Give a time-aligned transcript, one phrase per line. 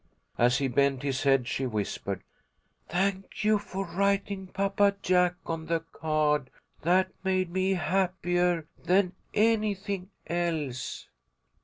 [0.39, 2.23] As he bent his head she whispered,
[2.89, 6.49] "Thank you for writing Papa Jack on the card.
[6.81, 11.07] That made me happier than anything else."